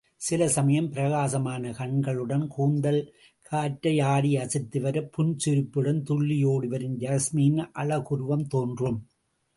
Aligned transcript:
சில 0.15 0.47
சமயம் 0.47 0.89
பிரகாசமான 0.89 1.71
கண்களுடன் 1.71 2.47
கூந்தல் 2.47 3.13
கற்றை 3.41 3.99
ஆடி 3.99 4.35
அசைந்துவரப் 4.35 5.11
புன்சிரிப்புடன் 5.17 6.03
துள்ளி 6.03 6.43
ஓடிவரும் 6.43 6.99
யாஸ்மியின் 6.99 7.69
அழகுருவம் 7.73 8.47
தோன்றும். 8.47 9.07